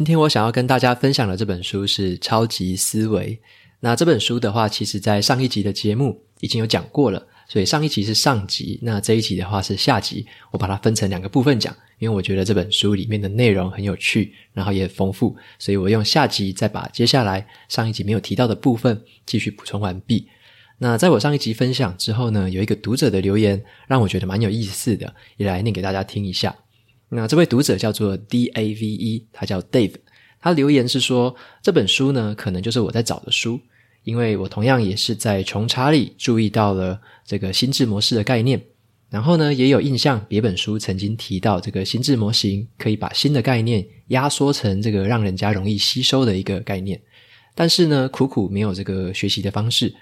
[0.00, 3.34] 今天我想要跟大家分享的这本书是《超级思维》。
[3.80, 10.24] 那这本书的话，其实在上一集的节目已经有讲过了，所以上一集是上集，那这一集的话是下集。
[10.52, 20.26] 我把它分成两个部分讲，因为我觉得这本书里面的内容很有趣，然后也很丰富，所以我用下集再把接下来上一集没有提到的部分继续补充完毕。
[20.78, 26.56] 那在我上一集分享之后呢，有一个读者的留言让我觉得蛮有意思的，也来念给大家听一下。
[27.12, 29.94] 那这位读者叫做 D A V E，他叫 Dave，
[30.40, 33.60] 他留言是说，这本书呢，可能就是我在找的书，
[34.04, 38.62] 因为我同样也是在穷查理注意到了这个心智模式的概念，
[39.10, 47.00] 然后呢，也有印象别本书曾经提到这个心智模型可以把新的概念压缩成这个让人家容易吸收的一个概念，
[47.56, 49.92] 但是呢，苦苦没有这个学习的方式。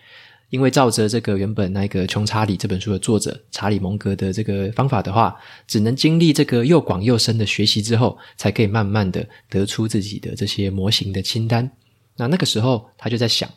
[0.50, 11.70] 因为照着这个原本那个《穷查理》这本书的作者查理蒙格的这个方法的话，只能经历这个又广又深的学习之后，才可以慢慢的得出自己的这些模型的清单。
[12.16, 13.48] 那那个时候他就在想，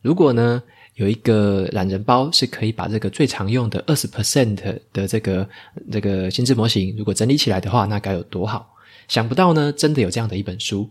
[0.00, 0.62] 如果呢
[0.94, 4.56] 有一个懒人包是可以把这个最常用的二十 percent
[4.92, 5.48] 的这个
[5.92, 8.74] 这个心智模型，如果整理起来的话，那该有多好？
[9.06, 10.88] 想不到呢，真的有这样的一本书。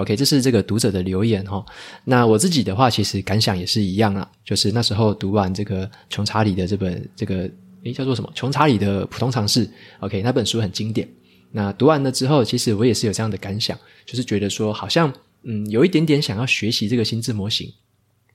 [0.00, 1.64] OK，这是这个读者的留言哈。
[2.04, 7.50] 那我自己的话，其实感想也是一样啊，就是那时候读完这个穷查理的这本这个
[7.84, 8.32] 诶叫做什么？
[8.34, 9.68] 穷查理的普通常识。
[10.00, 11.06] OK，那本书很经典。
[11.52, 15.12] 那读完了之后，其实我也是有这样的感想，就是觉得说好像
[15.42, 17.70] 嗯有一点点想要学习这个心智模型。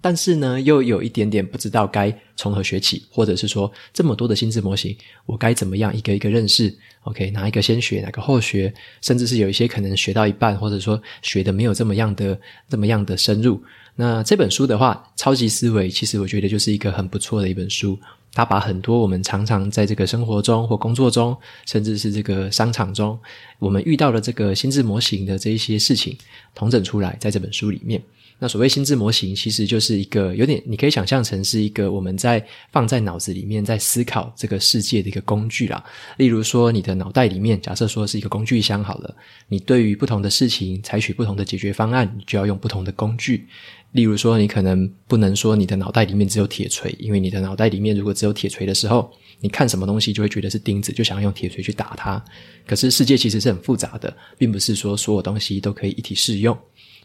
[0.02, 8.74] 但是呢，又有一点点不知道该从何学起，或者是说这么多的心智模型，我该怎么样一个一个认识？OK，哪一个先学，哪个后学？
[9.02, 12.40] 甚至是有一些可能学到一半，或者说学的没有这么样的
[12.70, 13.62] 这么样的深入。
[13.96, 17.98] 那这本书的话，《超级思维》其实我觉得就是一个很不错的一本书。
[18.34, 23.18] 它把很多我们常常在这个生活中或工作中，甚至是这个商场中，
[23.60, 26.18] 我们遇到的这个心智模型的这一些事情，
[26.54, 28.02] 统整出来在这本书里面。
[28.38, 35.84] 那所谓心智模型，其实就是一个有点，你可以想象成是一个我们在放在脑子里面在思考这个世界的一个工具啦。
[36.18, 39.16] 例如说，你的脑袋里面，假设说是一个工具箱好了，
[39.48, 43.48] 你对于不同的事情采取不同的解决方案，你就要用不同的工具。
[43.94, 49.10] 例如说，你可能不能说你的脑袋里面只有铁锤，因为你的脑袋里面如果只有铁锤的时候，
[49.40, 52.22] 你看什么东西就会觉得是钉子，就想要用铁锤去打它。
[52.68, 56.58] 可是世界其实是很复杂的，并不是说所有东西都可以一体适用。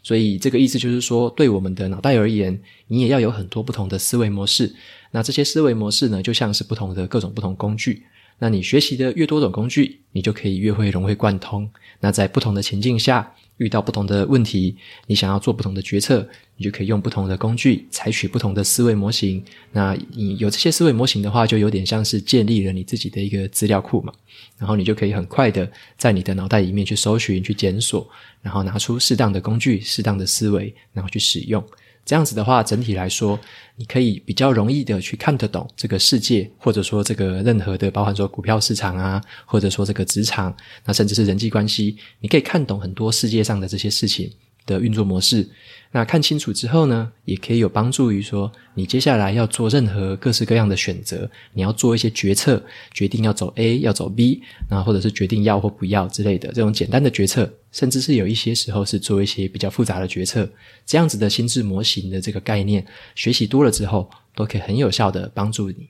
[0.03, 4.73] 所以这个意思就是说，对我们的脑袋而言，你也要有很多不同的思维模式。
[5.11, 8.03] 那这些思维模式呢，就像是不同的各种不同工具。
[8.39, 11.69] 那你学习的越多种工具，你就可以越会融会贯通。
[11.99, 16.27] 那在不同的情境下，遇到不同的问题，你想要做不同的决策，
[16.57, 19.43] 你就可以用不同的工具，采取不同的思维模型。
[19.71, 24.11] 那你有这些思维模型的话，就有点像是建立了你自己的一个资料库嘛。
[24.57, 28.07] 然后你就可以很快的在你的脑袋里面去搜寻、去检索，
[28.41, 31.63] 然后拿出适当的工具、适当的思维，然后去使用。
[32.03, 33.39] 这样子的话，整体来说，
[33.75, 44.29] 你可以比较容易的去看得懂这个世界，或者说这个任何的，包含说股票市场啊，或者说这个职场，那甚至是人际关系，你可以看懂很多世界上的这些事情
[44.65, 45.47] 的运作模式，
[45.93, 52.63] 那看清楚之后呢，也可以有帮助于说，你接下来要做任何各式各样的选择，你要做一些决策，
[52.93, 60.49] 决定要走 A 要走 B，那或者是决定要或不要之类的这种简单的决策，甚至是有一些时候是做一些比较复杂的决策，
[60.85, 65.89] 这样子的心智模型的这个概念，学习多了之后，都可以很有效的帮助你。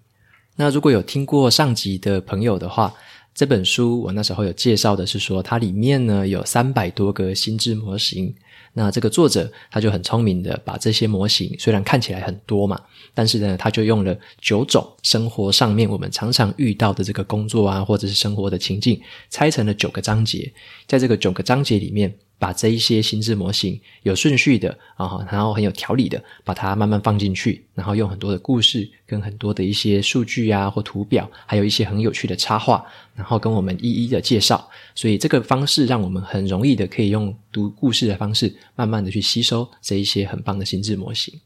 [0.56, 2.92] 那如果有听过上集的朋友的话，
[3.36, 8.34] 这本书我那时候有介绍的是说，它里面呢有三百多个心智模型。
[8.74, 12.80] 那这个作者他就很聪明的把这些模型，虽然看起来很多嘛，
[13.14, 20.52] 但是呢，他就用了九种生活上面我们常常遇到的这个工作啊，或者是生活的情境，拆成了九个章节，
[20.88, 22.14] 在这个九个章节里面。
[22.42, 32.84] 把这一些心智模型有顺序的啊，然后很有条理的把它慢慢放进去，然后用很多的故事跟很多的一些数据啊或图表，还有一些很有趣的插画，
[33.14, 34.68] 然后跟我们一一的介绍。
[34.96, 41.40] 所以这个方式让我们很容易的可以用读故事的方式，慢慢的去吸收这一些很棒的心智模型。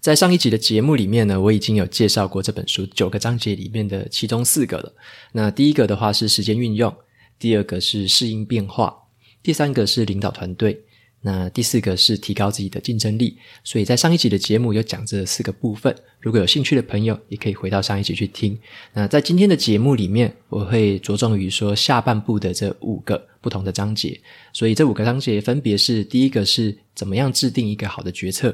[0.00, 4.92] 在上一集的节目里面呢，我已经有介绍过这本书九个章节里面的其中四个了。
[5.30, 6.92] 那第一个的话是时间运用，
[7.38, 9.01] 第二个是适应变化。
[9.42, 10.80] 第三个是领导团队，
[11.20, 15.94] 那第四个是提高自己的竞争力，所以在上一集的节目有讲这四个部分。
[16.20, 18.58] 如果有兴趣的朋友，也可以回到上一集去听。
[18.92, 24.20] 那在今天的节目里面，我会着重于说下半部的这五个不同的章节。
[24.52, 28.50] 所以这五个章节分别是：第一个是怎么样制定一个好的决策；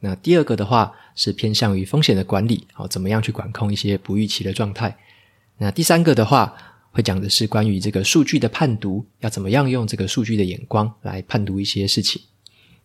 [0.00, 4.90] 那第二个的话是偏向于风险的管理，好，怎么样去管控一些不预期的状态；
[5.58, 6.56] 那第三个的话。
[6.94, 12.22] 会讲的是关于这个数据的判读，要怎么样用这个数据的眼光来判读一些事情。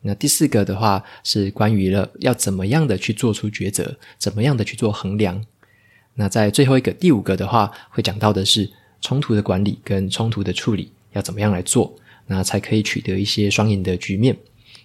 [0.01, 5.45] 那第四个的话是关于了要怎么样的去做出抉择，怎么样的去做衡量。
[6.15, 8.67] 那在最后一个第五个的话，会讲到的是
[8.99, 11.95] 冲突的管理跟冲突的处理要怎么样来做，
[12.25, 14.35] 那才可以取得一些双赢的局面。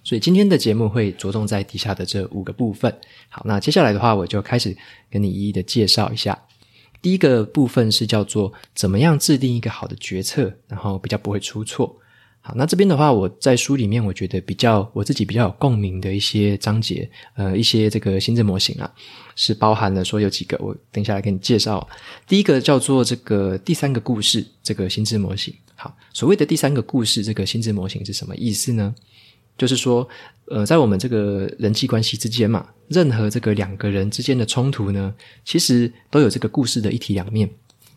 [0.02, 2.94] 所以今天的节目会着重在底下的这五个部分。
[3.30, 4.76] 好，那接下来的话我就开始
[5.10, 6.38] 跟你一一的介绍一下。
[7.04, 11.94] 第一个部分是叫做怎么样制定一个好的决策，然后比较不会出错。
[12.40, 18.90] 好，那这边的话，我在书里面我觉得比较我自己比较有共鸣的一些章节，呃，一些这个心智模型啊，
[19.36, 21.86] 是包含了说有几个，我等一下来给你介绍。
[22.26, 25.54] 第一个叫做这个第三个故事，这个心智模型。
[25.74, 28.94] 好，所谓的第三个故事，这个心智模型是什么意思呢？
[29.56, 30.06] 就是说，
[30.46, 35.14] 呃，在我们这个人际关系之间嘛，任何这个两个人之间的冲突呢，
[35.44, 37.48] 其实都有这个故事的一体两面。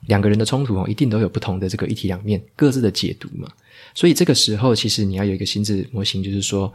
[0.06, 3.50] 两个人的冲突哦，一定都有不同的这个一体两面，各自的解读嘛。
[3.96, 6.72] 所以这个时候，其实你要有一个心智模型，就是说，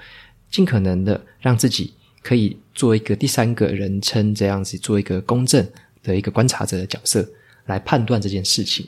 [0.50, 5.66] 尽可能的让自己可以做一个第三个人称，这样子做一个公正
[6.02, 7.26] 的一个观察者的角色
[7.66, 8.86] 来判断这件事情。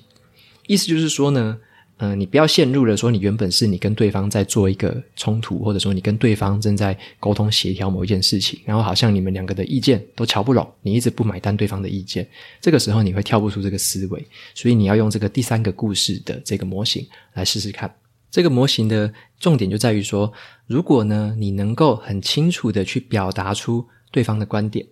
[0.67, 1.57] 意思就是说呢。
[1.99, 12.29] 嗯、你不要陷入了说你原本是你跟对方在做一个冲突，或者说你跟对方正在沟通协调某一件事情，然后好像你们两个的意见都瞧不拢，你一直不买单对方的意见，
[12.61, 17.93] 这个时候你会跳不出这个思维，所以你要用这个第三个故事的这个模型来试试看。
[18.31, 20.33] 这个模型的重点就在于说，
[20.67, 24.85] 如果呢你能够很清楚的去表达出对方的观点。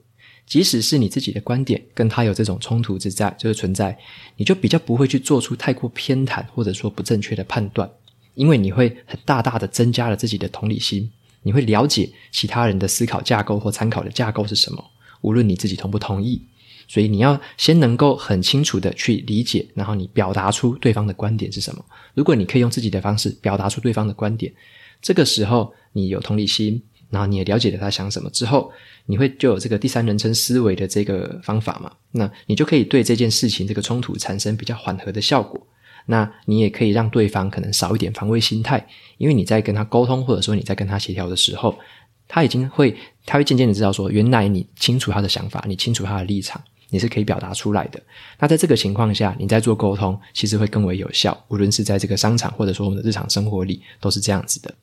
[0.47, 3.97] 即使是你自己的观点跟他有这种冲突之在，就是存在，
[4.37, 7.91] 你就比较不会去做出太过偏袒或者说不正确的判断，
[8.35, 11.11] 因为你会很大大的增加了自己的同理心，
[11.43, 14.85] 你会了解其他人的思考架构或参考的架构是什么，
[15.23, 16.43] 无论你自己同不同意，
[16.87, 21.83] 所以你要先能够很清楚的去理解，然后你表达出对方的观点是什么。
[22.13, 24.53] 如果你可以用自己的方式表达出对方的观点，
[25.01, 26.83] 这个时候你有同理心。
[27.13, 28.73] 然后你也了解了他想什么之后，
[29.07, 31.93] 你会就有这个第三人称思维的这个方法嘛？
[32.13, 35.65] 那你就可以对这件事情这个冲突产生比较缓和的效果。
[36.07, 38.85] 那你也可以让对方可能少一点防卫心态，
[39.19, 41.79] 因为你在跟他沟通或者说你在跟他协调的时候，
[42.27, 48.03] 他已经会他会渐渐的知道说，原来你清楚他的想法，你清楚他的立场，你是可以表达出来的。
[48.41, 54.75] 那在这个情况下，你在做沟通其实会更为有效，无论是在这个商场或者说我们的日常生活里，都是这样子的。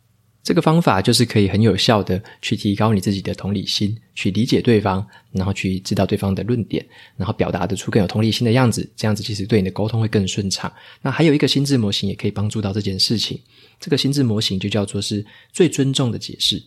[0.41, 6.83] 这个方法就是可以很有效的去提高你自己的同理心，去理解对方，然后去知道对方的论点，
[7.17, 8.89] 然后表达得出更有同理心的样子。
[8.95, 10.71] 这样子其实对你的沟通会更顺畅。
[11.01, 13.39] 那还有一个心智模型也可以帮助到这件事情。
[13.79, 16.63] 这个心智模型就叫做是最尊重的解释。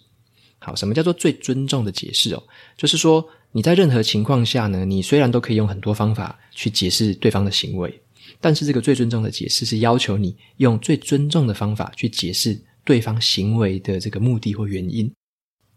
[0.58, 2.42] 好，什么叫做最尊重的解释哦？
[2.76, 8.00] 就是说你在任何情况下呢，你虽然都可以用很多方法去解释对方的行为，
[8.40, 12.60] 但是这个最尊重的解释是要求你用最尊重的方法去解释。
[12.84, 15.12] 对方行为的这个目的或原因，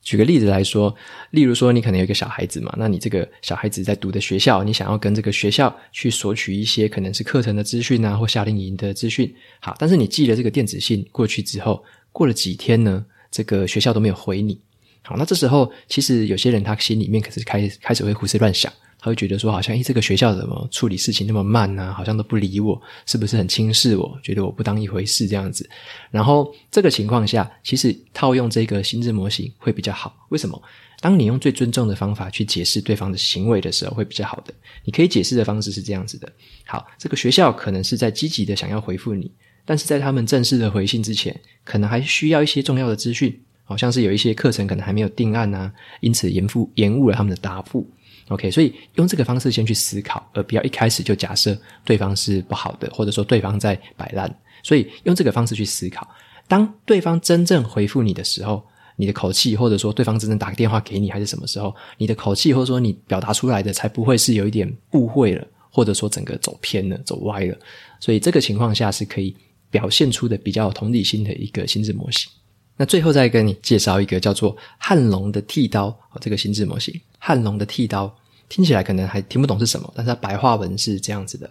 [0.01, 0.95] 举个例子来说，
[1.31, 9.33] 例如说你可能有一个小孩子嘛，那你这个小孩子在读的学校，你想要跟这个学校去索取一些可能是课程的资讯啊，或夏令营的资讯。
[9.59, 14.61] 好，但是你寄了这个电子信过去之后，过了几天呢，这个学校都没有回你。
[15.03, 18.71] 好，那这时候其实有些人他心里面可是开开始会胡思乱想。
[19.05, 21.93] 他会觉得说，好像诶，这个学校怎么处理事情那么慢呢？
[21.93, 24.19] 好像都不理我，是不是很轻视我？
[24.23, 25.69] 觉得我不当一回事这样子。
[26.09, 30.25] 然后这个情况下，其实套用这个心智模型会比较好。
[30.29, 30.59] 为什么？
[31.01, 34.51] 当你用最尊重的方法去解释对方的行为的时候，会比较好的。
[34.83, 36.27] 你可以解释的方式是这样子的：
[36.65, 39.31] 好，这个学校可能是在积极的想要回复你，
[39.65, 47.87] 但是在他们正式的回信之前，可能还需要一些重要的资讯，好像是有一些课程可能还没有定案啊，因此延复延误了他们的答复。
[48.29, 54.33] OK，所以用这个方式先去思考，而不要一开始就假设对方是不好的，或者说对方在摆烂。
[54.63, 56.07] 所以用这个方式去思考，
[56.47, 58.65] 当对方真正回复你的时候，
[58.95, 67.55] 你的口气，或者说对方真正打个电话给你，还是什么时候，你的口气或者说你表达出来的，才不会是有一点误会了，或者说整个走偏了、走歪了。
[67.99, 69.35] 所以这个情况下是可以
[69.69, 72.31] 表现出的比较有同理心的一个心智模型。
[72.75, 76.99] 那最后再跟你介绍一个叫做汉龙的剃刀，这个心智模型。
[77.17, 78.15] 汉龙的剃刀
[78.47, 81.49] 听起来可能还听不懂是什么，但是它白话文是这样子的：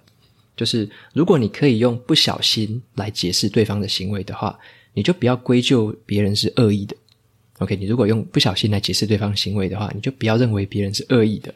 [0.56, 4.58] 就是如果你可以用不小心来解释对方的行为的话，
[4.92, 6.96] 你就不要归咎别人是恶意的。
[7.58, 11.52] OK，你如果用不小心来解释对方行为的话，你就不要认为别人是恶意的。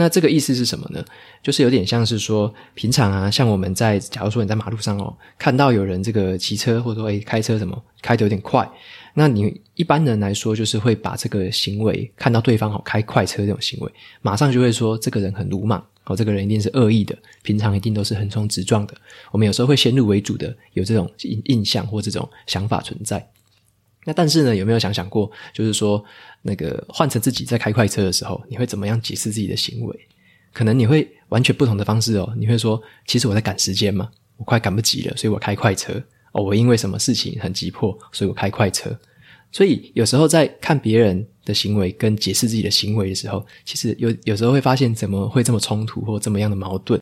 [0.00, 1.04] 那这个意思是什么呢？
[1.42, 8.66] 就是有点像是说，平常啊，像我们在，假如说你在马路上哦，看到有人这个骑车或者说诶开车什么开得有点快，
[9.12, 13.92] 那你一般人来说就是会把这个行为看到对方哦开快车这种行为，
[14.22, 18.94] 马上就会说这个人很鲁莽哦，这个人一定是恶意的，平常一定都是横冲直撞的。
[19.30, 23.30] 我们有时候会先入为主的有这种印印象或这种想法存在。
[24.06, 26.02] 那但是呢，有没有想想过，就是说，
[26.42, 30.00] 那个换成自己在开快车的时候，你会怎么样解释自己的行为？
[30.52, 32.32] 可能你会完全不同的方式哦。
[32.36, 35.92] 你会说，其实我在赶时间嘛，我快赶不及了，所以我开快车。
[36.32, 38.96] 哦，我因为什么事情很急迫，所以我开快车。
[39.52, 47.00] 所以有时候在看别人的行为跟解释自己的行为的时候，其实有有时候会发现怎么会这么冲突或这么样的矛盾。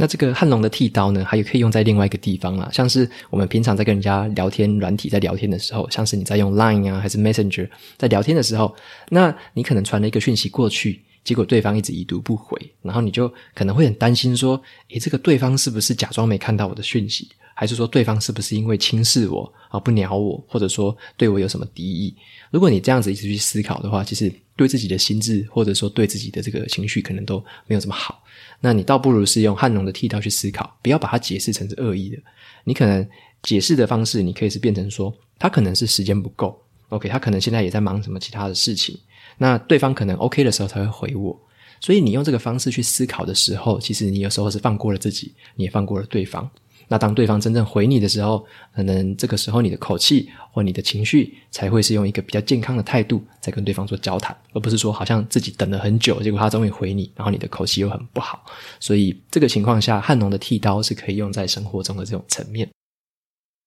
[0.00, 8.72] 那这个汉龙的剃刀呢，还有可以用在另外一个地方啦，像是我们平常在跟人家聊天软体在聊天的时候，像是你在用 Line 啊，还是 Messenger 在聊天的时候，
[9.08, 14.58] 那你可能传了一个讯息过去，结果对方一直已读不回，然后你就可能会很担心说，
[14.88, 22.16] 诶，这个对方是不是假装没看到我的讯息，还是说对方是不是因为轻视我而不鸟我，或者说对我有什么敌意？
[22.50, 28.24] 如果你这样子一直去思考的话，其实对自己的心智或者说对自己的这个情绪，可能都没有这么好。
[28.58, 32.16] 那你倒不如是用汉龙的剃刀去思考，不要把它解释成是恶意的。
[32.64, 33.06] 你可能
[33.42, 36.58] 解释的方式，你可以是变成说，他可能是时间不够
[36.88, 38.98] ，OK，他可能现在也在忙什么其他的事情。
[39.38, 41.40] 那对方可能 OK 的时候才会回我。
[41.80, 46.50] 所以你用这个方式去思考的时候，其实你有时候是放过了自己，你也放过了对方。
[46.90, 58.42] 那当对方真正回你的时候，可能这个时候你的口气或你的情绪才会是用一个比较健康的态度在跟对方做交谈，而不是说好像自己等了很久，结果他终于回你，然后你的口气又很不好。
[58.80, 62.66] 所以这个情况下，汉农的剃刀是可以用在生活中的这种层面。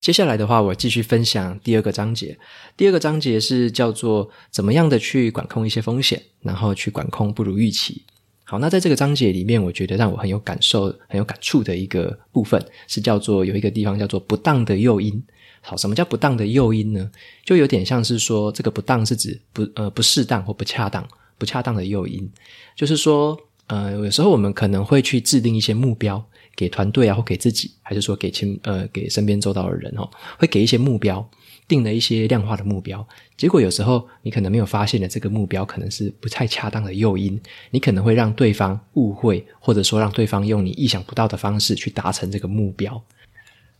[0.01, 2.35] 接下来的话，我继续分享第二个章节。
[2.75, 8.03] 第二个章节是叫做怎么样的去管控一些风险，然后去管控不如预期。
[8.43, 15.23] 好，那在这个章节里面，我觉得让我很有感受、很有感触的一个部分是叫做有一个地方叫做不当的诱因。
[15.61, 17.11] 好，什么叫不当的诱因呢？
[17.45, 22.27] 就有点像是说，这个不当是指不呃不适当或不恰当、不恰当的诱因。
[22.75, 31.27] 就是说，呃，有时候我们可能会去制定一些目标给团队啊，或给自己，还是说给亲呃给身边周到的人哦，会给一些目标。
[31.67, 37.39] 定了一些量化的目标，结果有时候你可能没有发现的这个目标可能是不太恰当的诱因，
[37.69, 43.01] 你可能会让对方误会，或者说让对方用你意想不到的方式去达成这个目标。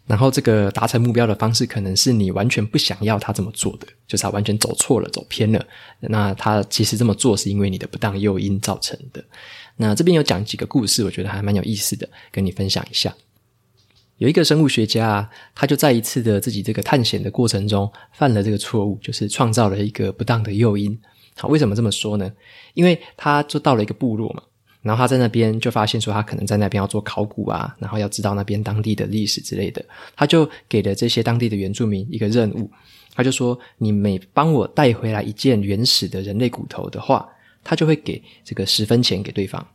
[0.07, 5.65] 然后这个达成目标的方式可能是你完全不想要他这么做的，就是他完全走错了、走偏了。
[5.99, 9.21] 那他其实这么做是因为你的不当诱因造成的。
[9.77, 13.13] 那这边有讲几个故事，我觉得还蛮有意思的，跟你分享一下。
[14.17, 20.95] 有一个生物学家，他就在一次的自己这个探险的过程中犯了这个错误，就是创造了一个不当的诱因。
[21.35, 22.31] 好，为什么这么说呢？
[22.75, 24.43] 因为他就到了一个部落嘛，
[24.83, 29.83] 然后他在那边就发现说，他可能在那边要做考古啊，然后要知道那边当地的历史之类的，
[30.15, 32.69] 他就给了这些当地的原住民一个任务，
[33.15, 37.27] 他就说：“你每帮我带回来一件原始的人类骨头的话，
[37.63, 39.65] 他就会给这个十分钱给对方。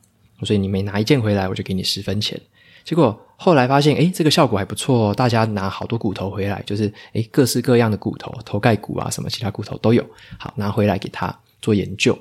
[0.43, 2.40] 所以你每拿一件回来，我就给你十分钱。”
[2.85, 5.14] 结果后来发现，诶，这个效果还不错哦。
[5.14, 10.07] 大家拿好多骨头回来，就是诶，各式各样的骨头，头盖骨啊，什么其他骨头都有。
[10.38, 12.16] 好，拿回来给他做研究。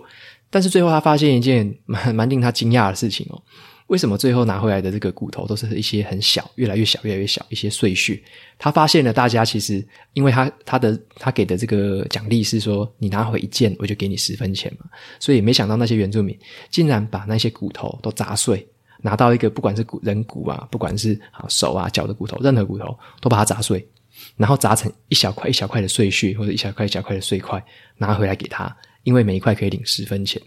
[0.49, 3.39] 但是最后他发现一件蛮蛮令他惊讶的事情哦。
[3.87, 8.19] 为什么最后拿回来的这个骨头都是一些很小，越来越小，越来越小，一些碎屑？
[8.57, 14.87] 他发现了，大家其实因为他他的他给的这个奖励是说，你拿回一件，我就给你十分钱嘛。
[15.19, 16.37] 所以没想到那些原住民
[16.71, 18.67] 竟然把那些骨头都砸碎。
[19.01, 23.87] 拿到一个不管是骨人骨啊，不管是啊手啊脚的骨头，任何骨头都把它砸碎，
[24.35, 27.63] 然后砸成一小块一小块的碎屑，或者一小块一小块的碎块，
[27.97, 30.41] 拿回来给他，因为每一块可以领十分钱。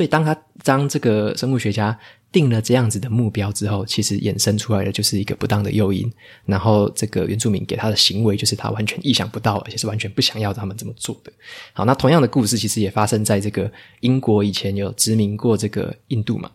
[0.00, 1.94] 所以当他当这个生物学家
[2.32, 6.10] 定了这样子的目标之后，其实衍生出来的就是一个不当的诱因，
[6.46, 11.30] 然后这个原住民给他的行为就是他完全意想不到，而且是完全不想要他们这么做的。
[11.74, 16.50] 好，那同样的故事其实也发生在这个英国以前有殖民过这个印度嘛。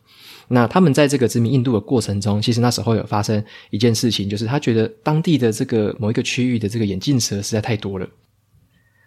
[0.47, 8.09] 那他们在这个殖民印度的过程中，其实那时候有发生一件事情，就是他觉得当地的这个某一个区域的这个眼镜蛇实在太多了，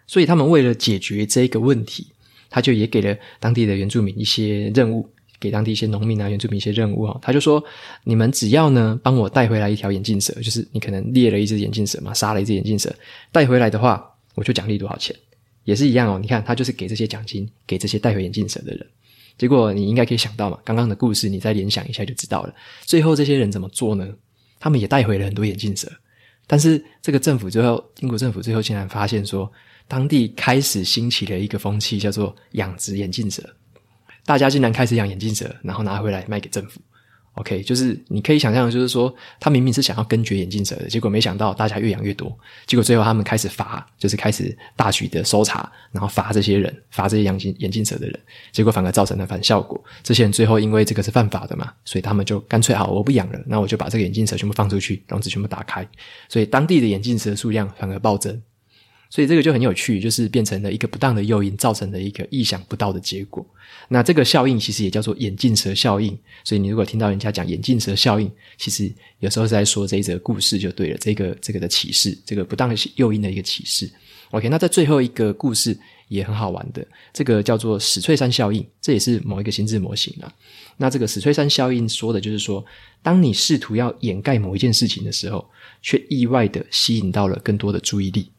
[0.07, 2.07] 所以他们为了解决这个问题，
[2.49, 7.17] 他就也给了当地的原住民一些任务，给当地一些农民啊、原住民一些任务啊。
[7.21, 7.63] 他就说
[8.03, 12.93] ：“你们只要呢帮我带回来一条眼镜蛇，就是你可能猎了一只眼镜蛇嘛，杀了一只眼镜蛇，
[13.31, 15.15] 带回来的话，我就奖励多少钱，
[15.63, 16.19] 也是一样哦。
[16.19, 18.85] 你看，他就是给这些奖金给这些带回眼镜蛇的人。”
[19.37, 22.53] 结果你应该可以想到嘛，刚刚的故事你再联想一下就知道了。
[22.81, 24.05] 最后这些人怎么做呢？
[24.59, 25.89] 他们也带回了很多眼镜蛇，
[26.45, 29.49] 但是这个政府最后，英国政府最后竟然发现说，
[29.89, 33.43] 当地开始兴起了一个风气，叫做养殖眼镜蛇，
[34.23, 36.79] 大家竟然开始养眼镜蛇，然后拿回来卖给政府。
[37.33, 48.19] OK，就是你可以想象，就是说他明明是想要根绝眼镜蛇的，结果没想到大家越养越多，结果最后他们开始罚，就是开始大举的搜查，然后罚这些人，罚这些养眼眼镜蛇的人，
[48.51, 49.83] 结果反而造成了反效果。
[50.03, 55.87] 这些人最后因为这个是犯法的嘛，所以他们就干脆好，我不养了，那我就把这个眼镜蛇全部放出去，笼子全部打开，
[56.27, 58.39] 所以当地的眼镜蛇数量反而暴增。
[59.09, 63.43] 所以这个就很有趣，就是变成了一个不当的诱因，造成了一个意想不到的结果。
[63.87, 66.15] 那这个效应其实也叫做眼镜蛇效应。
[66.43, 70.97] 所以你如果听到人家讲眼镜蛇效应，其实有时候在说这一则故事就对了。
[70.99, 73.91] 这个这个的启示，这个不当的诱因的一个启示。
[74.29, 75.75] OK，那在最后一个故事
[76.07, 80.31] 也很好玩的，这个叫做史翠珊效应，这也是某一个心智模型啊。
[80.77, 82.63] 那这个史翠珊效应说的就是说，
[83.01, 85.49] 当你试图要掩盖某一件事情的时候，
[85.81, 88.31] 却意外的吸引到了更多的注意力。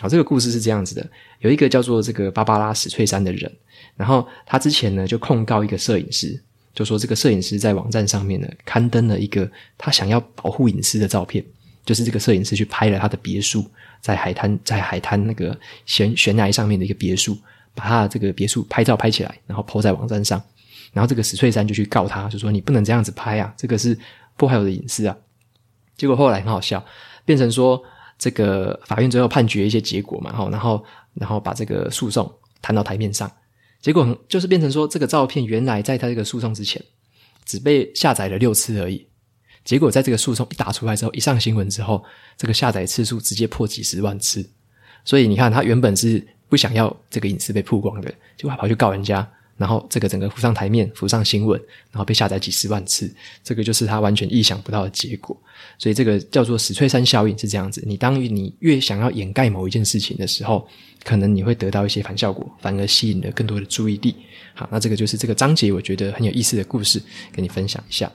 [0.00, 1.08] 好，这个故事是这样子的：
[1.38, 3.50] 有一个叫做这个芭芭拉·史翠珊的人，
[3.96, 6.38] 然后他之前呢就控告一个摄影师，
[6.74, 9.48] 就说这个摄影师在网站上面呢刊登了一个
[9.78, 11.44] 他想要保护隐私的照片，
[11.84, 13.64] 就是这个摄影师去拍了他的别墅，
[14.00, 17.38] 在海滩，在海滩那个悬悬崖上面的一个别墅，
[17.72, 20.42] 把他的这个别墅拍照拍起来，然后 po 在网站上，
[20.92, 23.96] 然后这个史翠珊就去告他，就说你不能这样子拍啊，这个是
[24.36, 25.16] 破坏我的隐私啊。
[25.96, 26.84] 结果后来很好笑，
[27.24, 27.80] 变成说。
[28.18, 32.30] 这个法院最后判决一些结果嘛，然后然后把这个诉讼
[32.62, 33.30] 摊到台面上，
[33.80, 36.82] 结果就是变成说，这个照片原来在他这个诉讼之前
[37.44, 39.06] 只被下载了六次而已，
[39.64, 42.02] 结果在这个诉讼一打出来之后，一上新闻之后，
[42.36, 44.48] 这个下载次数直接破几十万次，
[45.04, 49.28] 所以你看他原本是不想要这个隐私被曝光的，结果还跑去告人家。
[49.56, 55.36] 然后这个整个浮上台面，浮上新闻，然后被下载几十万次，这个就是他完全意想不到的结果。
[55.78, 60.66] 所以这个叫做史翠珊效应是这样子：你当你越想要掩盖某一件事情的时候，
[61.04, 64.14] 可能你会得到一些反效果，反而吸引了更多的注意力。
[64.54, 67.00] 好，那这个就是这个章节我觉得很有意思的故事，
[67.32, 68.10] 跟你分享一下。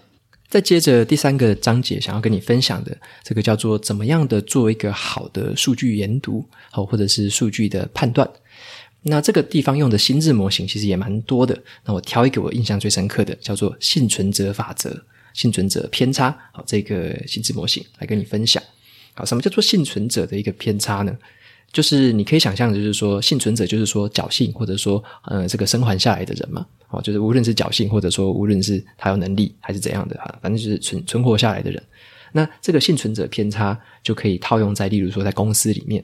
[0.49, 8.28] 再接着第三个章节想要跟你分享的，这个叫做怎么样的做一个好的数据研读，好，或者是数据的判断。
[9.02, 11.58] 那这个地方用的心智模型其实也蛮多的。
[11.86, 16.38] 那我挑一个我印象最深刻的，叫做幸存者法则、幸存者偏差。
[16.52, 18.62] 好，这个心智模型来跟你分享。
[19.14, 21.18] 好，什么叫做幸存者的一个偏差呢？
[21.72, 26.66] 就是你可以想象，就是说幸存者就是说侥幸或者说呃这个生还下来的人嘛。
[26.88, 31.82] 好，就是无论是侥幸或者说无论是他有能力还是怎样的哈，反正就是存存活下来的人。
[32.34, 36.04] 那这个幸存者偏差就可以套用在，例如说在公司里面。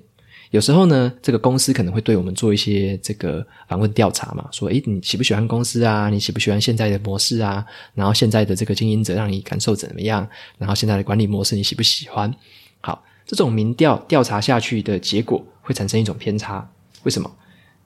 [0.55, 6.09] 有时候呢，这个公司可能会对我们做一些这个访问调查嘛，说，诶，你喜不喜欢公司啊？
[6.09, 7.65] 你喜不喜欢现在的模式啊？
[7.93, 10.25] 然后现在的这个经营者让你感受怎么样？
[10.57, 12.33] 然后现在的管理模式你喜不喜欢？
[12.79, 16.65] 好，这种民调调查下去的结果会产生一种偏差。
[17.03, 17.29] 为什么？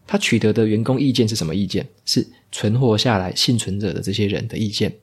[0.06, 1.84] 他取得的员工意见是什么意见？
[2.06, 4.96] 是存活下来幸存者的这些人的意见，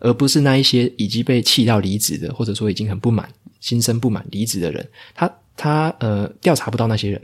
[0.00, 3.26] 而不是那一些已经被气到离职的，或者说已经很不满、
[3.58, 4.86] 心生不满离职的人。
[5.14, 5.32] 他。
[5.56, 7.20] 他呃调查不到那些人，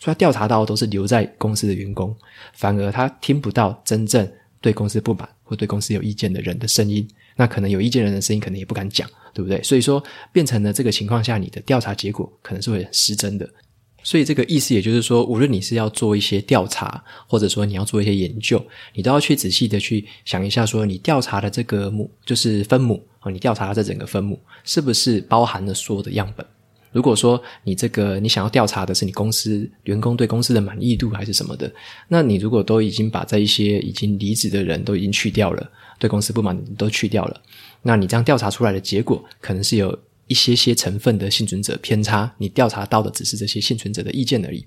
[0.00, 2.16] 所以他调查到都是留在公司的员工，
[2.54, 4.28] 反而他听不到真正
[4.60, 7.06] 对公司不满或对公司有意见的人的声音。
[7.36, 9.60] 那可能有意见人的声音，可能也不敢讲，对不对？
[9.62, 13.48] 所以说变成了这个情况下，你的调查结果可能是会失真的。
[14.04, 26.46] 所以这个意思也就是说，无论你是要做一些调查，或者说你要做一些研究，你都要去仔细的去想一下，说你调查的这个母就是分母啊，你调查的这整个分母是不是包含了所有的样本？
[26.94, 31.70] 如果说你这个你想要调查的是你公司员工对公司的满意度还是什么的，
[32.06, 37.42] 那你如果都已经把这一些已经离职的人都已经去掉了，对公司不满都去掉了，
[37.82, 44.64] 那你这样调查出来的结果可能是有一些些成分的幸存者偏差，你调查到的只是这些幸存者的意见而已。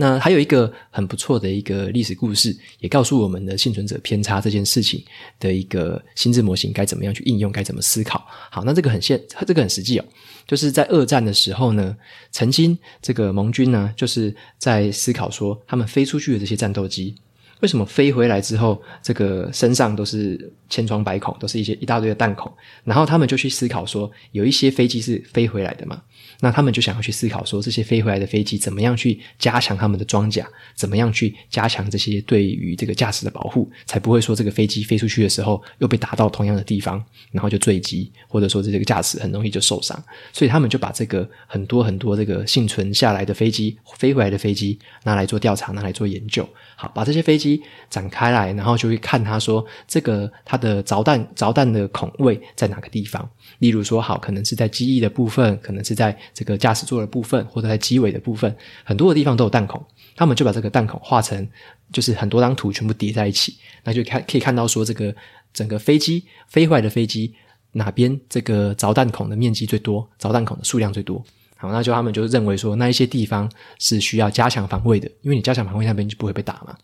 [0.00, 5.04] 那还有一个很不错的一个历史故事，也告诉我们的幸存者偏差这件事情
[5.40, 8.24] 的一个心智模型该怎么样去应用，该怎么思考。
[8.48, 10.04] 好，那这个很现，这个很实际哦。
[10.46, 11.96] 就是在二战的时候呢，
[12.30, 17.16] 曾经这个盟军呢，就是在思考说，他们飞出去的这些战斗机。
[17.60, 22.52] 为什么飞回来之后，这个身上都是千疮百孔，都是一些一大堆的弹孔？
[22.84, 26.00] 然后他们就去思考说，有一些飞机是飞回来的嘛？
[26.40, 30.46] 那他们就想要去思考说，这些飞回来的飞机怎么样去加强他们的装甲？
[30.76, 33.68] 怎么样去加强这些对于这个驾驶的保护？
[33.86, 40.00] 才不会说这个飞机飞出去的时候又被打到同样的地方，然后就坠机，或者说这个驾驶很容易就受伤。
[40.32, 46.48] 所以他们就把这个很多很多这个幸存下来的飞机飞回来的飞机拿来做调查，拿来做研究。
[46.76, 47.47] 好，把这些飞机。
[47.56, 53.28] 机展开来，然后就会看它说这个它的着弹着弹的孔位在哪个地方。
[53.58, 59.82] 例如说，好，可能是在机翼的部分，可能是在这个驾驶座的部分，或者在机尾的部分，很多的地方都有弹孔。
[60.14, 61.48] 他们就把这个弹孔画成，
[61.92, 65.14] 就是很多张图全部叠在一起，那就看可以看到说这个
[65.52, 67.32] 整个飞机飞回来的飞机
[67.72, 71.24] 哪边这个着弹孔的面积最多，着弹孔的数量最多。
[71.56, 76.76] 好，那就他们就认为说，那一些地方是需要加强防卫的，因为你加强防卫那边就不会被打嘛。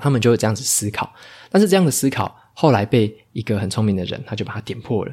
[0.00, 1.12] 他们就会这样子思考，
[1.50, 5.12] 但是这样的思考后来被一个很聪明的人，他就把它点破了。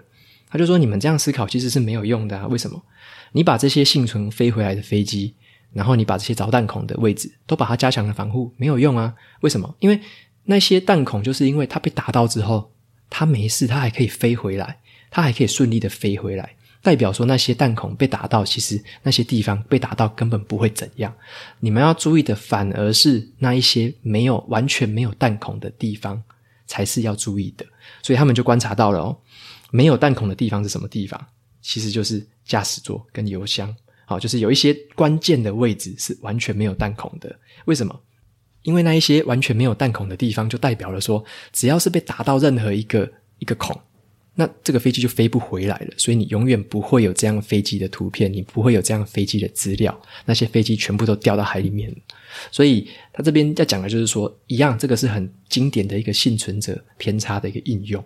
[0.49, 2.45] 他就说：“你们这样思考其实是没有用的啊！
[2.47, 2.83] 为什么？
[3.31, 5.33] 你把这些幸存飞回来的飞机，
[5.71, 9.15] 然后你把这些着弹孔的位置都把它加强了防护，没有用啊？
[9.39, 9.73] 为什么？
[9.79, 9.97] 因为
[10.43, 12.73] 那些弹孔就是因为它被打到之后，
[13.09, 21.13] 它没事，它还可以飞回来，它还可以顺利的飞回来。”代表说那些弹孔被打到，其实那些地方被打到根本不会怎样。
[21.59, 26.21] 你们要注意的反而是那一些没有完全没有弹孔的地方
[26.65, 27.65] 才是要注意的。
[28.01, 29.17] 所以他们就观察到了哦，
[29.69, 31.23] 没有弹孔的地方是什么地方？
[31.61, 33.73] 其实就是驾驶座跟油箱。
[34.05, 37.33] 好，就是有一些关键的位置是完全没有弹孔的。
[37.65, 37.97] 为什么？
[38.63, 43.79] 因为那一些完全没有弹孔的地方，就代表了说，只要是被打到任何一个一个孔。
[44.33, 51.93] 那这个飞机就飞不回来了，所以你永远不会有这样飞机的图片，你不会有这样飞机的资料，那些飞机全部都掉到海里面。
[52.49, 58.03] 所以他这边要讲的就是说，一样，这个是很经典的一个幸存者偏差的一个应用，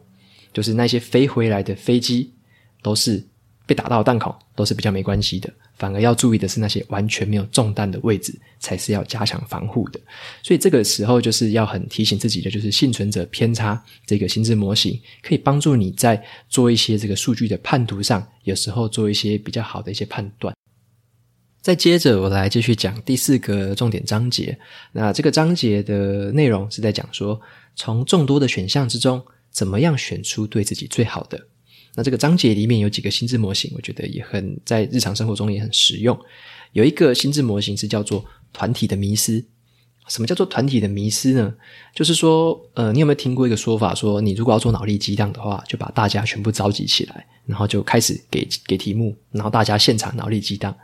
[0.51, 2.33] 就是那些飞回来的飞机
[2.81, 3.23] 都是
[3.65, 5.51] 被打到弹孔，都是比较没关系的。
[5.77, 9.99] 反而要注意的是那些完全没有中弹的位置，才是要加强防护的。
[10.41, 20.55] 所以这个时候就是要很提醒自己的，就是幸存者偏差这个心智模型，可以帮助你在做一些这个数据的判读上，有时候做一些比较好的一些判断。
[21.61, 24.57] 再接着我来继续讲第四个重点章节。
[24.91, 27.41] 那这个章节的内容是在讲说，
[27.75, 31.47] 从众多的选项之中，怎么样选出对自己最好的。
[31.95, 36.17] 那这个章节里面有几个心智模型，我觉得也很在日常生活中也很实用。
[36.73, 39.43] 有一个心智模型是叫做团体的迷失。
[40.07, 41.51] 什么叫做团体的迷失呢？
[41.95, 50.75] 就是说，呃，你有没有听过一个说法，说你如果要做脑力激荡的话，就把大家全部召集起来，然后就开始给给题目，然后大家现场脑力激荡。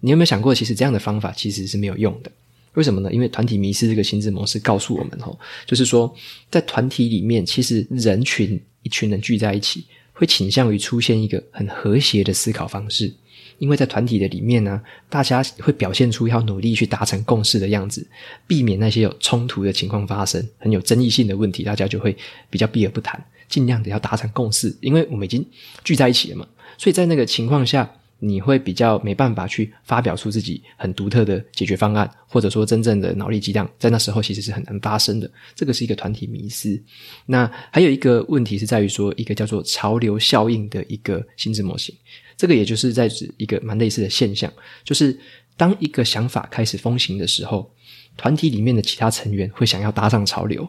[0.00, 2.30] 你有没有想过，其实这样的方法其实是没有用的？
[2.74, 3.10] 为什么呢？
[3.10, 6.14] 因为团体迷失这个心智模式告诉我们，吼，就是说，
[6.50, 9.86] 在团体里面，其实人群一群人聚在一起。
[10.16, 13.12] 会倾向于出现一个很和谐的思考方式，
[13.58, 18.06] 因为在团体的里面呢，大家会表现出要努力去达成共识的样子，
[18.46, 22.16] 避免那些有冲突的情况发生，很有争议性的问题，大家就会
[22.48, 25.46] 比较避而不谈，尽量的要达成共识，因为我们已经
[25.84, 26.48] 聚在一起了嘛，
[26.78, 27.88] 所以在那个情况下。
[28.18, 35.30] 你会比较没办法去发表出自己很独特的解决方案，或者说真正的脑力激荡，在那时候其实是很难发生的。
[35.54, 36.82] 这个是一个团体迷思。
[37.26, 41.94] 那还有一个问题是在于说，一个叫做潮流效应的一个心智模型。
[42.36, 44.52] 这个也就是在指一个蛮类似的现象，
[44.84, 45.18] 就是
[45.56, 47.70] 当一个想法开始风行的时候，
[48.16, 50.68] 团体里面的其他成员会想要搭上潮流，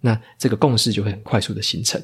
[0.00, 2.00] 那这个共识就会很快速的形成。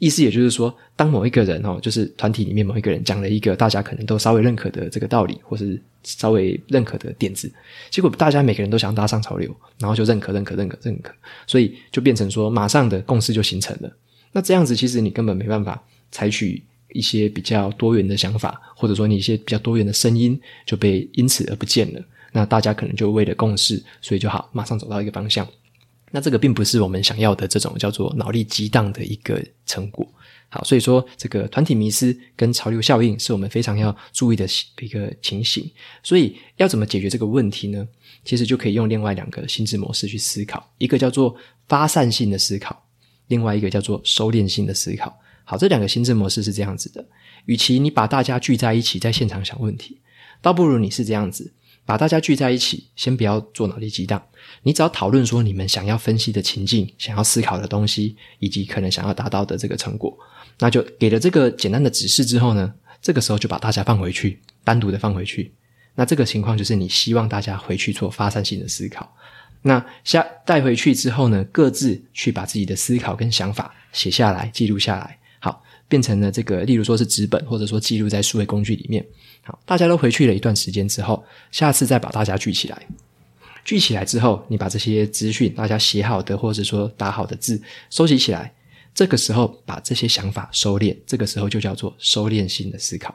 [0.00, 7.52] 意思也就是说，当某一个人哦，就是团体里面某一个人讲了一个大家可能都稍微认可的这个道理，或是稍微认可的点子，
[7.90, 11.12] 结果大家每个人都想搭上潮流，然后就认可、认可、认可、认可，
[11.46, 13.96] 所以就变成说，马上的共识就形成了。
[14.32, 16.62] 那这样子，其实你根本没办法采取
[16.94, 22.02] 一些比较多元的想法，或者说你一些比较多元的声音就被因此而不见了。
[22.32, 25.46] 那大家可能就为了共识，所以就好马上走到一个方向。
[26.10, 30.06] 那这个并不是我们想要的这种叫做脑力激荡的一个成果。
[30.48, 34.44] 好，所以说这个团体迷失跟潮流效应是我们非常要注意的
[34.80, 35.70] 一个情形。
[36.02, 37.86] 所以要怎么解决这个问题呢？
[38.24, 41.34] 其实就可以用另外两个心智模式去思考，一个叫做
[41.68, 42.84] 发散性的思考，
[43.28, 45.16] 另外一个叫做收敛性的思考。
[45.44, 47.06] 好，这两个心智模式是这样子的：
[47.44, 50.00] 与其你把大家聚在一起在现场想问题，
[50.42, 51.52] 倒不如你是这样子。
[51.90, 54.22] 把大家聚在一起，先不要做脑力激荡，
[54.62, 60.16] 你只要讨论说你们想要分析的情境、想要思考的东西，以及可能想要达到的这个成果，
[60.60, 62.72] 那就给了这个简单的指示之后呢，
[63.02, 65.52] 这个时候就把大家放回去，单独的放回去。
[65.96, 69.12] 那这个情况就是你希望大家回去做发散性的思考。
[69.62, 75.18] 那下带回去之后呢，各自去把自己的思考跟想法写下来，记录下来。
[75.42, 79.04] 好变成了这个，例如说是纸本，或者说记录在数位工具里面。
[79.42, 82.86] 好，大家都回去了一段时间之后，下次再把大家聚起来。
[83.64, 88.52] 聚起来之后，你把这些资讯，大家写好的或者说打好的字收集起来。
[88.92, 93.14] 这个时候把这些想法收敛，这个时候就叫做收敛性的思考。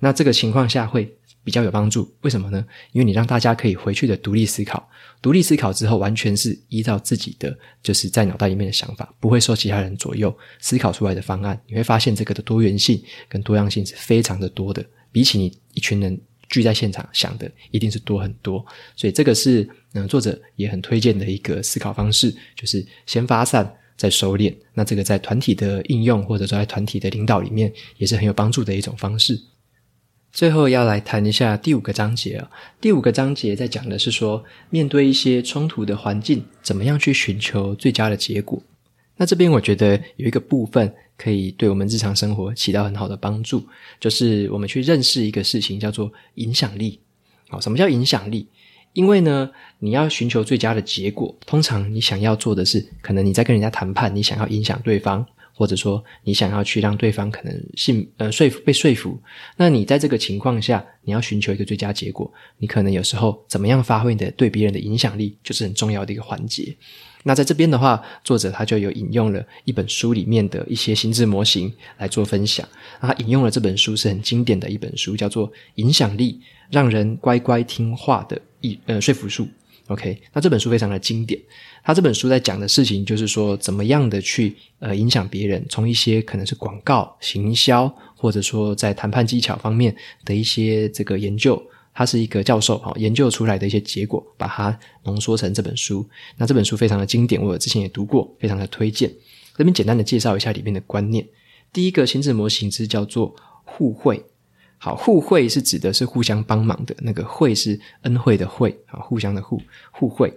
[0.00, 2.12] 那这个情况下会比较有帮助。
[2.22, 2.64] 为什么呢？
[2.92, 4.88] 因为你让大家可以回去的独立思考，
[5.22, 11.58] 独立思考之后，完全是依照自己的就是在脑袋里面的想法，不会受其他人左右思考出来的方案。
[11.66, 18.66] 你会发现这个的多元性跟多样性是非常的多的，比起你一群人聚在现场想的，一定是多很多。
[18.96, 23.74] 所以这个是嗯，作者也很推荐的一个思考方式，就是先发散。
[23.96, 29.40] 在收敛，那这个在团体的应用或者说在团体的领导里面也是很有帮助的一种方式。
[30.32, 32.50] 最后要来谈一下第五个章节啊，
[32.80, 38.60] 第五个章节在讲的是说，面对一些冲突的环境，怎么样去寻求最佳的结果。
[39.16, 43.66] 那这边我觉得有一个部分可以对我们日常生活起到很好的帮助，
[44.00, 46.98] 就是我们去认识一个事情，叫做影响力。
[47.48, 48.48] 好，什么叫影响力？
[48.94, 49.50] 因为呢，
[49.80, 59.20] 你要寻求最佳的结果，通常你想要做的是，可能你在跟人家谈判，你想要影响对方，或者说你想要去让对方可能信呃说服被说服。
[59.56, 66.76] 那你在这个情况下，你要寻求一个最佳结果，你可能有时候怎么样发挥你的对别人的影响力，就是很重要的一个环节。
[67.26, 72.68] 那在这边的话，作者他就有引用了一本书里面的一些心智模型来做分享。
[73.00, 76.38] 他引用了这本书是很经典的一本书，叫做《影响力：
[76.70, 79.44] 让人乖乖听话的一呃说服术》。
[79.88, 81.40] OK，那这本书非常的经典。
[81.82, 91.62] 他这本书在讲的事情就是说，怎么样的去呃影响别人，从一些可能是广告、行销，或者说在谈判技巧方面的一些这个研究。
[91.94, 96.04] 他是一个教授，研究出来的一些结果，把它浓缩成这本书。
[96.36, 99.08] 那这本书非常的经典，我之前也读过，非常的推荐。
[99.56, 101.24] 这边简单的介绍一下里面的观念。
[101.72, 104.24] 第一个心智模型是叫做互惠。
[104.78, 110.32] 好，互惠是指的是互相帮忙的，那个惠是恩惠的惠，啊，互相的互，互惠。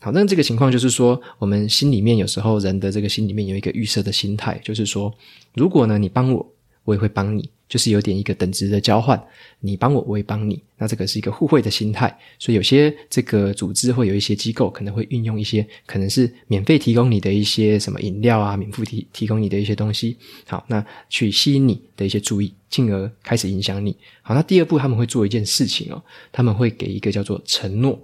[0.00, 5.14] 好，那这个情况就是说，我们心里面有时候人的这个心里面有一个预设的心态，就是说，
[5.54, 6.52] 如果呢你帮我，
[6.84, 7.48] 我也会帮你。
[7.72, 9.18] 就是有点一个等值的交换，
[9.60, 12.14] 你帮我，我也帮你，那这个是一个互惠的心态。
[12.38, 23.96] 所以有些这个组织会有一些机构可能会运用一些可能是免费提供你的一些什么饮料啊，免费提提供你的一些东西，好，那去吸引你的一些注意，进而开始影响你。
[24.20, 27.98] 好，那第二步他们会做一件事情哦，他们会给一个叫做承诺，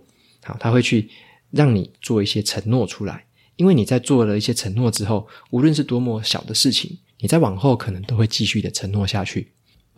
[0.44, 1.10] 好，他会去
[1.50, 3.22] 让你做一些承诺出来，
[3.56, 9.48] 因为你在做了一些承诺之后，无论是多么小的事情，你在往后可能都会继续的承诺下去。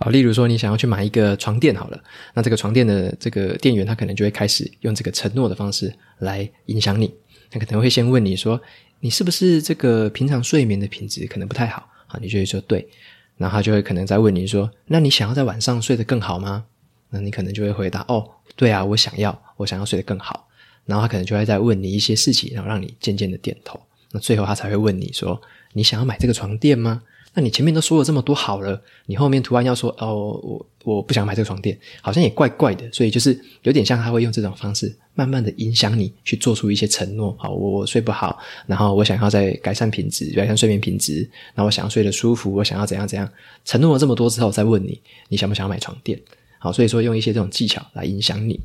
[0.02, 7.14] 好，例如说你想要去买一个床垫好了，那这个床垫的这个店员他可能就会开始用这个承诺的方式来影响你。
[7.50, 8.58] 他可能会先问你说，
[9.00, 11.86] 你是不是这个平常睡眠的品质可能不太好？
[12.06, 12.88] 啊，你就会说对。
[13.36, 16.64] 然后他就会可能再问你说，那你想要在晚上睡得更好吗？
[17.10, 20.48] 那你可能就会回答，哦，对啊，我想要，我想要睡得更好。
[20.86, 23.78] 然后他可能就会再问你一些事情，然后让你渐渐的点头。
[24.12, 25.40] 那最后他才会问你说，
[25.74, 27.02] 你想要买这个床垫吗？
[27.32, 37.36] 那你前面都说了这么多好了，你后面突然要说哦，我我不想买这个床垫，好像也怪怪的，所以就是有点像他会用这种方式，慢慢的影响你去做出一些承诺。
[37.38, 41.20] 好，我我睡不好，然后我想要再改善品质，改善睡眠品质，
[41.54, 43.30] 然后我想要睡得舒服，我想要怎样怎样，
[43.64, 46.20] 承诺了这么多之后再问你，你想不想要买床垫？
[46.58, 48.58] 好，所以说用一些这种技巧来影响你。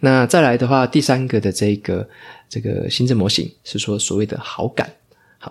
[0.00, 2.06] 那再来的话，第三个的这个
[2.48, 4.92] 这个心智模型是说所谓的好感。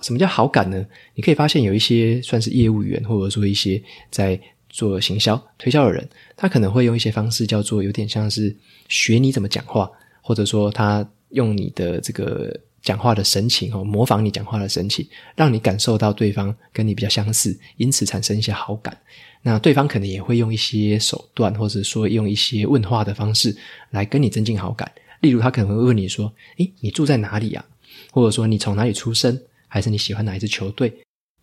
[0.02, 0.86] 什么叫好感呢？
[1.14, 8.56] 你可以发现有一些算是业务员，或者说一些在做行销推销的人，他可能会用一些方式，叫做有点像是
[8.88, 9.90] 学你怎么讲话，
[10.22, 18.96] 或者说他用你的这个讲话的神情哦，模仿你讲话的神情，让你感受到对方跟你比较相似，因此产生一些好感。
[19.42, 23.56] 那对方可能也会用一些手段，或者说用一些问话的方式
[23.92, 24.92] 来跟你增进好感。
[25.22, 27.64] 例如，他可能会问你说：“诶，你住在哪里呀？”
[28.12, 30.94] 或者说：“你从哪里出生？”还是你喜欢哪一支球队？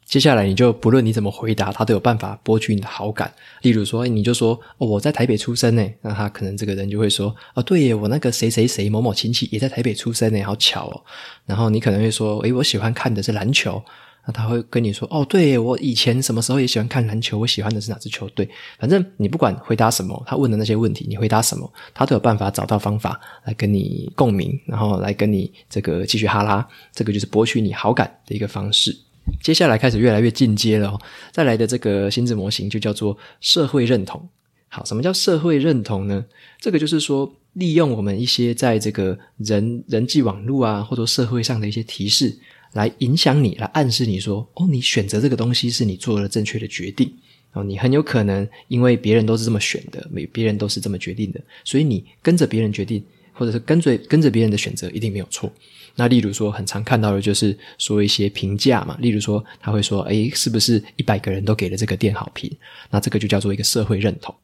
[0.04, 3.32] 接下来你就不论你怎么回答，他都有办法博取你的好感。
[3.62, 11.02] 例如说，你就说：“，我在台北出生呢。”那他可能这个人就会说：“哦，对耶，我那个谁谁谁某某亲戚也在台北出生呢，好巧哦。”
[11.46, 13.82] 然后你可能会说：“诶，我喜欢看的是篮球。”
[14.24, 26.64] 那他会跟你说：“哦，对，我以前什么时候也喜欢看篮球，我喜欢的是哪支球队。”反正你不管回答什么，他问的那些问题，你回答什么，他都有办法找到方法来跟你共鸣，然后来跟你这个继续哈拉。
[26.92, 28.96] 这个就是博取你好感的一个方式。
[29.42, 31.00] 接下来开始越来越进阶了哦，
[31.32, 34.28] 再来的这个心智模型就叫做社会认同。
[34.68, 36.24] 好，什么叫社会认同呢？
[36.60, 42.38] 这个就是说，利用我们一些在这个人人际网络啊，或者社会上的一些提示。
[42.72, 47.12] 来影响你，来暗示你说：“哦，你选择这个东西是你做了正确的决定。
[47.52, 53.04] 哦，你很有可能因为别人都是这么选的，每别人都是这么决定的，所以你跟着别人决定，
[53.34, 55.52] 或者是跟随跟着别人的选择，一定没有错。
[55.94, 62.50] 那例如说，很常看到的就是说一些评价嘛，例如说他会说：‘诶，是不是一百个人都给了这个店好评？’
[62.90, 64.34] 那这个就叫做一个社会认同。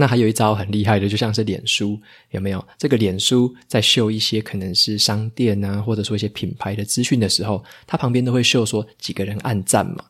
[0.00, 2.64] 那还有一招很厉害的，就像是脸书，有没有？
[2.78, 10.04] 这个脸书在秀一些可能是商店啊，或者说一些品牌的资讯的时候，它旁边都会秀说几个人按赞嘛。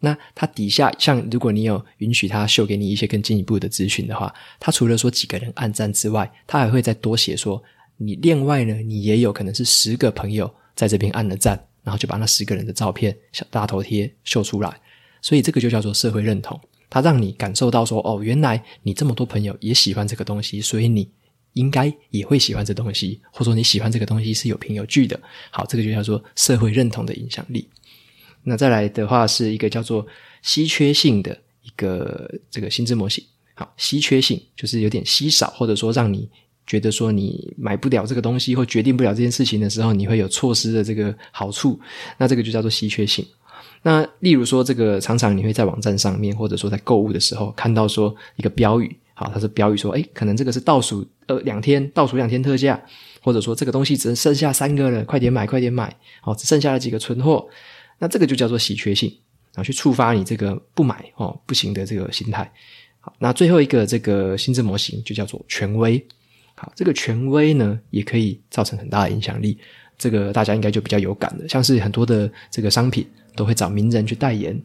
[0.00, 7.62] 那它底下，像如果你有允许它秀给你一些更进一步的资讯的话，它除了说几个人按赞之外，它还会再多写说，
[7.96, 14.80] 你另外呢，你也有可能是十个朋友在这边按了赞，然后就把那十个人的照片小大头贴秀出来，
[15.22, 16.60] 所以这个就叫做社会认同。
[16.90, 21.08] 它让你感受到说，哦，原来你这么多朋友也喜欢这个东西，所以你
[21.52, 25.18] 应该也会喜欢这东西，或者说你喜欢这个东西是有凭有据的。
[25.50, 27.68] 好，这个就叫做社会认同的影响力。
[28.42, 30.06] 那再来的话是一个叫做
[30.42, 33.22] 稀缺性的一个这个心智模型。
[33.54, 36.28] 好，稀缺性就是有点稀少，或者说让你
[36.66, 41.78] 觉得说你买不了这个东西或决定不了这件事情的时候，你会有错失的这个好处。
[42.16, 43.26] 那这个就叫做稀缺性。
[43.82, 52.80] 那例如说，这个常常你会在网站上面，或者说在购物的时候，看到说一个标语，好，它是标语说，诶，可能这个是倒数呃两天，倒数两天特价，
[53.22, 57.48] 或者说这个东西只剩下三个了，快点买，快点买，好，只剩下了几个存货，
[57.98, 59.08] 那这个就叫做稀缺性，
[59.54, 62.50] 然后去触发你这个不买哦不行的这个心态。
[62.98, 66.04] 好，那最后一个这个心智模型就叫做权威，
[66.56, 69.56] 好，这个权威呢也可以造成很大的影响力，
[69.96, 73.06] 这个大家应该就比较有感了，像是很多的这个商品。
[73.38, 74.60] 都会找名人去代言，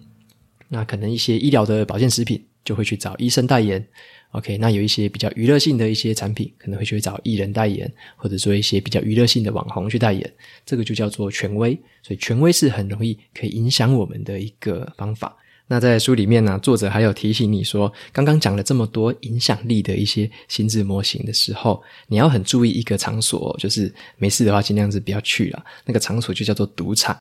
[0.67, 3.87] 那可能一些医疗的保健食品就会去找医生代言。
[4.31, 10.33] OK，那有一些比较娱乐性的一些产品，可能会去找艺人代言，或者说一些比较娱乐性的网红去代言。
[10.65, 15.37] 这个就叫做权威，所以权威是很容易可以影响我们的一个方法。
[15.67, 25.63] 那在书里面呢，作者还有提醒你说，刚刚讲了这么多影响力的一些心智模型的时候，你要很注意一个场所，就是没事的话尽量是不要去了。
[25.85, 27.15] 那个场所就叫做赌场。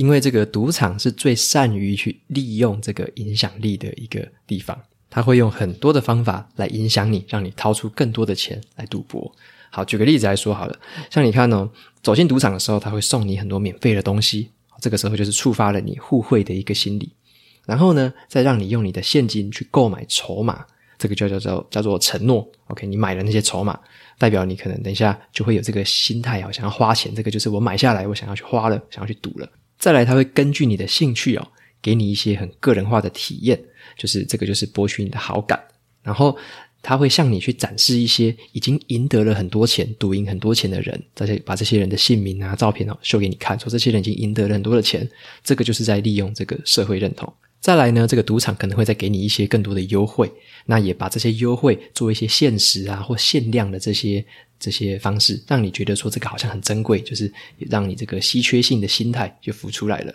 [0.00, 4.74] 因为这个赌场是最善于去利用这个影响力的一个地方，
[5.10, 9.30] 他会用很多的方法来影响你，让你掏出更多的钱来赌博。
[9.68, 11.70] 好，举个例子来说好了，像你看哦，
[12.02, 14.48] 走进赌场的时候，他会送你很多免费的东西，
[14.80, 17.12] 这个时候就是触发了你互惠的一个心理。
[17.66, 20.64] 然后呢，再让你用你的现金去购买筹码，
[20.96, 22.50] 这个就叫做叫做承诺。
[22.68, 23.78] OK，你买了那些筹码，
[24.16, 27.14] 代表你可能等一下就会有这个心态哦，想要花钱。
[27.14, 29.46] 这个就是我买下来，我想要去花了，想要去赌了。
[29.80, 31.48] 再来，他会根据你的兴趣哦，
[31.80, 33.58] 给你一些很个人化的体验，
[33.96, 35.58] 就是这个就是博取你的好感。
[36.02, 36.36] 然后
[36.82, 45.08] 他会向你去展示一些已经赢得了很多钱、赌赢很多钱的人，再把这些人的姓名啊、照片哦秀给你看，说这些人已经赢得了很多的钱。
[45.42, 47.32] 这个就是在利用这个社会认同。
[47.58, 50.30] 再来呢，这个赌场可能会再给你一些更多的优惠，
[50.66, 54.22] 那也把这些优惠做一些限时啊或限量的这些。
[54.60, 60.14] 这些方式让你觉得说这个好像很珍贵，就是让你这个稀缺性的心态就浮出来了。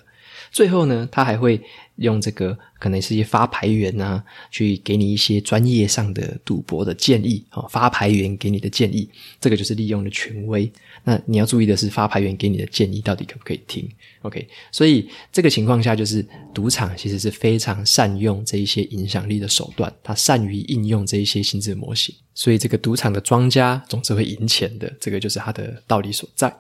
[0.51, 1.61] 最后呢，他还会
[1.97, 7.43] 用这个可能是一些发牌员啊，去给你一些专业上的赌博的建议。
[7.51, 9.07] 哦，发牌员给你的建议，
[9.39, 10.71] 这个就是利用了权威。
[11.03, 13.87] 那你要注意的是，发牌员给你的建议到底可不可以听
[14.23, 22.13] ？OK，所以这个情况下，就是赌场其实是非常善用这一些影响力的手段，他善于应用这一些心智模型。
[22.33, 26.53] 所以这个赌场的庄家总是会赢钱的，这个就是他的道理所在。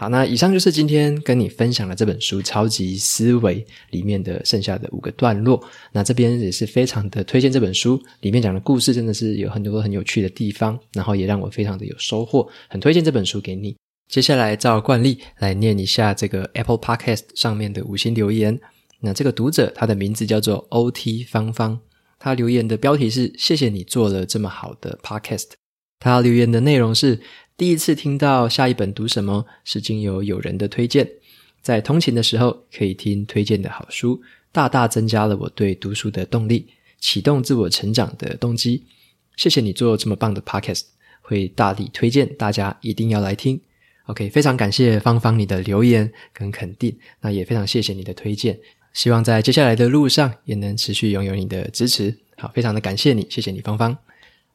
[0.00, 5.62] 好，那以上就是今天跟你分享的这本书《超级思维》里面的剩下的五个段落。
[5.92, 13.76] 那这边也是非常的推荐这本书，里面讲的故事真的是有很多很有趣的地方，然后也让我非常的有收获，很推荐这本书给你。
[14.08, 18.58] 接下来照惯例来念一下这个 Apple Podcast 上面的五星留言。
[19.00, 21.78] 那这个读者他的名字叫做 OT 芳芳，
[22.18, 25.50] 他留言的标题是“谢谢你做了这么好的 Podcast”。
[25.98, 27.20] 他留言的内容是。
[27.60, 31.06] 第一次听到下一本读什么是经由友人的推荐，
[31.60, 34.18] 在通勤的时候可以听推荐的好书，
[34.50, 36.68] 大大增加了我对读书的动力，
[37.00, 38.82] 启动自我成长的动机。
[39.36, 40.84] 谢谢你做这么棒的 podcast，
[41.20, 43.60] 会大力推荐大家一定要来听。
[44.06, 48.58] OK，非常感谢芳芳你的留言跟肯定，那也非常谢谢你的推荐，
[48.94, 52.16] 希望在接下来的路上也能持续拥有你的支持。
[52.38, 53.94] 好，非常的感谢你，谢谢你芳芳。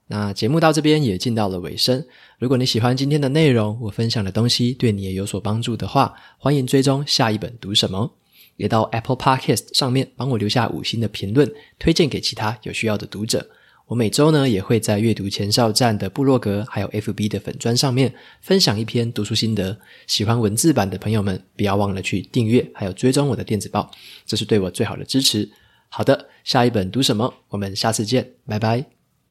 [0.08, 2.06] 那节目到这边也进到了尾声。
[2.38, 8.13] 如果你喜欢今天的内容，我分享的东西对你也有所帮助的话，欢迎追踪下一本读什么，
[8.58, 13.50] 也到 Apple Podcast 上面帮我留下五星的评论，推荐给其他有需要的读者。
[13.88, 19.78] 我每周呢也会在阅读前哨站的部落格，还有 FB 的粉砖上面分享一篇读书心得。
[20.08, 23.91] 喜欢文字版的朋友们，不要忘了去订阅，还有追踪我的电子报，
[24.26, 25.47] 这是对我最好的支持。
[25.89, 27.32] 好的，下一本读什么？
[27.49, 28.95] 我们下次见，拜拜。